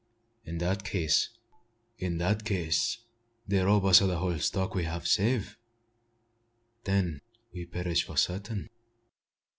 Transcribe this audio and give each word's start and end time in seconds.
In 0.45 0.57
that 0.57 0.83
case" 0.83 1.29
"In 2.07 2.17
dat 2.17 2.43
case, 2.43 2.97
dey 3.47 3.59
rob 3.59 3.85
us 3.85 4.01
ob 4.01 4.09
de 4.09 4.17
whole 4.17 4.39
stock 4.39 4.73
we 4.73 4.85
hab 4.85 5.05
save. 5.05 5.57
Den 6.85 7.21
we 7.53 7.67
perish 7.67 8.05
fo' 8.05 8.15
sartin." 8.15 8.69